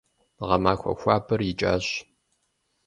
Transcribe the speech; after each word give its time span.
Гъэмахуэ 0.47 0.93
хуабэр 0.99 1.41
икӀащ. 1.51 1.85